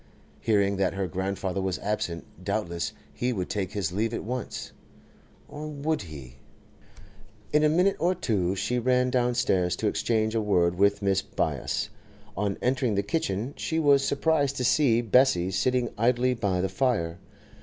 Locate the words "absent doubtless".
1.77-2.93